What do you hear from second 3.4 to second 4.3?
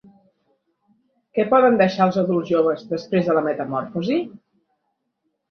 la metamorfosi?